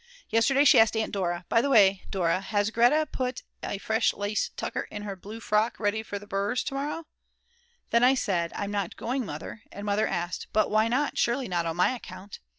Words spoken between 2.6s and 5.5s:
Grete put a fresh lace tucker in her blue